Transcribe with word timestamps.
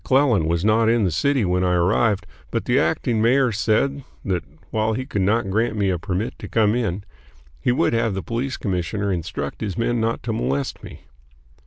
]Mayor 0.01 0.15
McClellan 0.23 0.45
was 0.47 0.65
not 0.65 0.89
in 0.89 1.03
the 1.03 1.11
city 1.11 1.45
when 1.45 1.63
I 1.63 1.73
arrived; 1.75 2.25
but 2.49 2.65
the 2.65 2.79
acting 2.79 3.21
mayor 3.21 3.51
said 3.51 4.03
that 4.25 4.43
while 4.71 4.93
he 4.93 5.05
could 5.05 5.21
not 5.21 5.51
grant 5.51 5.75
me 5.77 5.91
a 5.91 5.99
permit 5.99 6.33
to 6.39 6.47
come 6.49 6.73
in, 6.73 7.03
he 7.59 7.71
would 7.71 7.93
have 7.93 8.15
the 8.15 8.23
police 8.23 8.57
commissioner 8.57 9.13
instruct 9.13 9.61
his 9.61 9.77
men 9.77 10.01
not 10.01 10.23
to 10.23 10.33
molest 10.33 10.83
me. 10.83 11.01